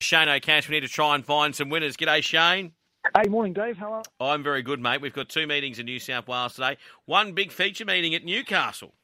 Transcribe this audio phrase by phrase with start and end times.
[0.00, 1.96] Shane O'Cash, we need to try and find some winners.
[1.96, 2.72] G'day, Shane.
[3.16, 3.76] Hey, morning, Dave.
[3.76, 4.26] How are you?
[4.26, 5.00] I'm very good, mate.
[5.00, 6.76] We've got two meetings in New South Wales today.
[7.06, 8.94] One big feature meeting at Newcastle.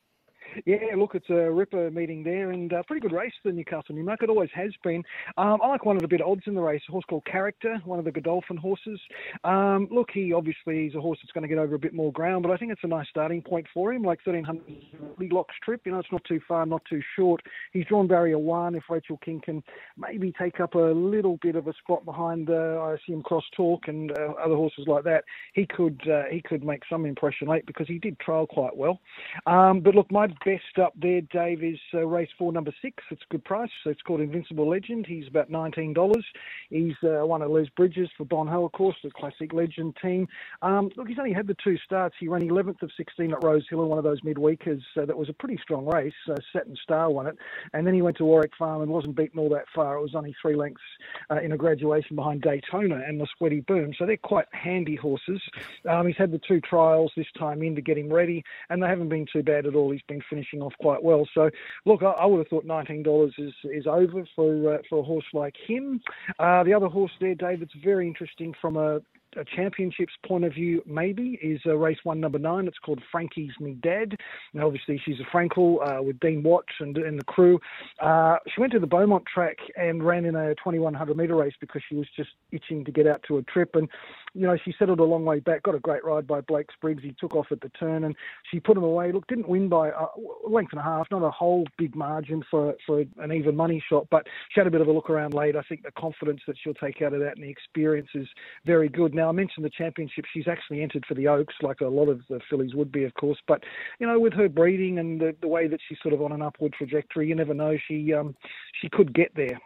[0.66, 4.28] Yeah, look, it's a ripper meeting there, and a pretty good race for Newcastle Newmarket.
[4.28, 5.02] Always has been.
[5.36, 7.76] Um, I like one of the bit odds in the race, a horse called Character,
[7.84, 9.00] one of the Godolphin horses.
[9.42, 12.12] Um, look, he obviously is a horse that's going to get over a bit more
[12.12, 15.82] ground, but I think it's a nice starting point for him, like 1300 locks trip.
[15.84, 17.40] You know, it's not too far, not too short.
[17.72, 18.74] He's drawn barrier one.
[18.74, 19.62] If Rachel King can
[19.96, 23.88] maybe take up a little bit of a spot behind, uh, I assume Cross Talk
[23.88, 27.66] and uh, other horses like that, he could uh, he could make some impression late
[27.66, 29.00] because he did trial quite well.
[29.46, 33.02] Um, but look, my best up there, Dave, is uh, race four, number six.
[33.10, 33.70] It's a good price.
[33.82, 35.06] So It's called Invincible Legend.
[35.06, 36.22] He's about $19.
[36.70, 40.26] He's uh, one of Les Bridge's for Bon Ho, of course, the Classique Legend team.
[40.62, 42.14] Um, look, he's only had the two starts.
[42.18, 44.82] He ran 11th of 16 at Rose Hill in one of those midweekers.
[44.96, 46.12] Uh, that was a pretty strong race.
[46.28, 47.36] Uh, Satin Star won it.
[47.72, 49.96] And then he went to Warwick Farm and wasn't beaten all that far.
[49.96, 50.82] It was only three lengths
[51.30, 53.92] uh, in a graduation behind Daytona and the Sweaty Boom.
[53.98, 55.40] So they're quite handy horses.
[55.88, 58.86] Um, he's had the two trials this time in to get him ready, and they
[58.86, 59.90] haven't been too bad at all.
[59.90, 61.26] He's been finishing off quite well.
[61.34, 61.50] So,
[61.84, 65.24] look, I, I would have thought $19 is, is over for, uh, for a horse
[65.32, 66.00] like him.
[66.38, 69.00] Uh, the other horse there, David's very interesting from a
[69.36, 72.66] a championships point of view, maybe, is uh, race one, number nine.
[72.66, 74.16] It's called Frankie's Me Dad.
[74.52, 77.60] Now, obviously, she's a Frankel uh, with Dean Watts and, and the crew.
[78.00, 81.82] Uh, she went to the Beaumont track and ran in a 2100 metre race because
[81.88, 83.74] she was just itching to get out to a trip.
[83.74, 83.88] And,
[84.34, 87.02] you know, she settled a long way back, got a great ride by Blake Spriggs.
[87.02, 88.16] He took off at the turn and
[88.50, 89.12] she put him away.
[89.12, 90.06] Look, didn't win by a
[90.48, 94.08] length and a half, not a whole big margin for, for an even money shot,
[94.10, 95.54] but she had a bit of a look around late.
[95.54, 98.26] I think the confidence that she'll take out of that and the experience is
[98.66, 99.14] very good.
[99.14, 100.24] Now, I mentioned the championship.
[100.32, 103.14] She's actually entered for the Oaks, like a lot of the fillies would be, of
[103.14, 103.38] course.
[103.46, 103.62] But
[104.00, 106.42] you know, with her breeding and the, the way that she's sort of on an
[106.42, 107.76] upward trajectory, you never know.
[107.86, 108.34] She um,
[108.80, 109.60] she could get there.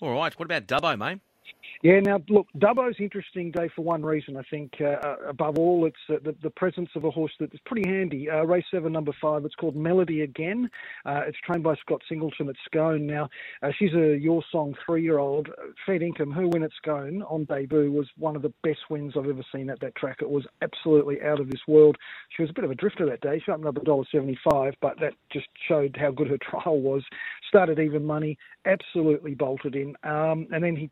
[0.00, 0.38] All right.
[0.38, 1.18] What about Dubbo, mate?
[1.82, 4.36] Yeah, now look, Dubbo's interesting, day for one reason.
[4.36, 7.54] I think uh, uh, above all, it's uh, the, the, presence of a horse that
[7.54, 8.28] is pretty handy.
[8.28, 9.44] Uh, race seven, number five.
[9.44, 10.68] It's called Melody Again.
[11.06, 13.06] Uh, it's trained by Scott Singleton at Scone.
[13.06, 13.28] Now,
[13.62, 15.50] uh, she's a Your Song three-year-old.
[15.86, 16.32] Fed income.
[16.32, 19.70] Her win at Scone on debut was one of the best wins I've ever seen
[19.70, 20.16] at that track.
[20.20, 21.96] It was absolutely out of this world.
[22.36, 23.40] She was a bit of a drifter that day.
[23.44, 27.04] She opened up a dollar seventy-five, but that just showed how good her trial was.
[27.46, 30.90] Started even money, absolutely bolted in, um, and then he.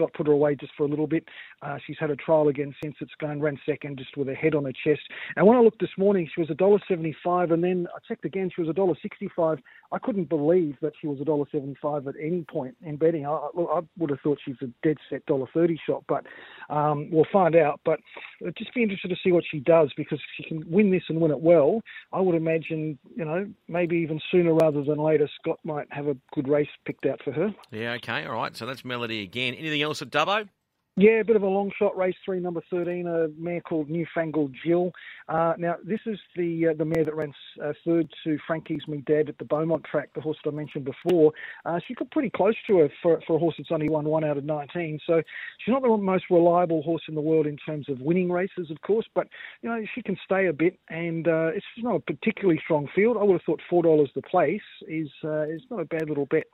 [0.00, 1.24] Scott put her away just for a little bit.
[1.62, 4.54] Uh, she's had a trial again since it's gone, ran second just with her head
[4.54, 5.02] on her chest.
[5.36, 8.62] And when I looked this morning, she was $1.75, and then I checked again, she
[8.62, 9.58] was $1.65.
[9.92, 13.26] I couldn't believe that she was $1.75 at any point in betting.
[13.26, 16.24] I, I would have thought she's a dead set $1.30 shot, but
[16.70, 17.80] um, we'll find out.
[17.84, 18.00] But
[18.46, 21.02] I'd just be interested to see what she does because if she can win this
[21.08, 21.82] and win it well,
[22.12, 26.16] I would imagine, you know, maybe even sooner rather than later, Scott might have a
[26.34, 27.54] good race picked out for her.
[27.70, 28.56] Yeah, okay, all right.
[28.56, 29.54] So that's Melody again.
[29.54, 29.90] Anything else?
[29.90, 30.48] else at Dubbo?
[30.96, 34.54] Yeah, a bit of a long shot race three, number thirteen, a mare called Newfangled
[34.62, 34.92] Jill.
[35.28, 37.32] Uh, now this is the uh, the mare that ran
[37.64, 40.84] uh, third to Frankie's Me Dad at the Beaumont track, the horse that I mentioned
[40.84, 41.32] before.
[41.64, 44.24] Uh, she got pretty close to her for, for a horse that's only won one
[44.24, 44.98] out of nineteen.
[45.06, 45.22] So
[45.58, 48.80] she's not the most reliable horse in the world in terms of winning races, of
[48.82, 49.28] course, but
[49.62, 53.16] you know she can stay a bit, and uh, it's not a particularly strong field.
[53.16, 56.26] I would have thought four dollars the place is uh, is not a bad little
[56.26, 56.44] bet.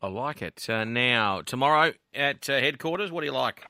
[0.00, 0.68] I like it.
[0.68, 3.64] Uh, now, tomorrow at uh, headquarters, what do you like?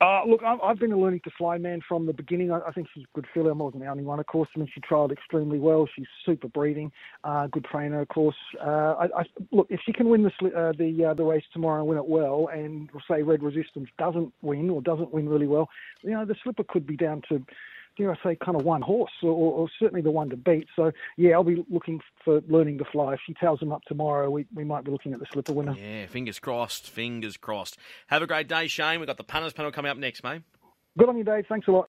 [0.00, 2.52] Uh, look, I've been a learning to fly man from the beginning.
[2.52, 3.50] I think she's a good filler.
[3.50, 4.48] I wasn't the only one, of course.
[4.54, 5.88] I mean, she trialled extremely well.
[5.96, 6.92] She's super breeding,
[7.22, 8.36] uh, good trainer, of course.
[8.60, 11.78] Uh, I, I, look, if she can win the uh, the uh, the race tomorrow
[11.78, 15.70] and win it well, and say Red Resistance doesn't win or doesn't win really well,
[16.02, 17.42] you know, the slipper could be down to
[17.96, 20.66] dare I say, kind of one horse, or, or, certainly the one to beat.
[20.76, 23.14] So, yeah, I'll be looking for learning to fly.
[23.14, 25.74] If she tells them up tomorrow, we, we might be looking at the slipper winner.
[25.76, 27.78] Yeah, fingers crossed, fingers crossed.
[28.08, 29.00] Have a great day, Shane.
[29.00, 30.42] We've got the punters panel coming up next, mate.
[30.96, 31.44] Good on you, Dave.
[31.48, 31.82] Thanks a lot.